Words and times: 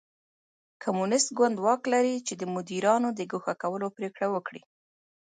کمونېست 0.83 1.29
ګوند 1.37 1.57
واک 1.65 1.81
لري 1.93 2.15
چې 2.27 2.33
د 2.37 2.43
مدیرانو 2.55 3.09
د 3.13 3.21
ګوښه 3.31 3.53
کولو 3.61 3.87
پرېکړه 3.97 4.27
وکړي. 4.31 4.61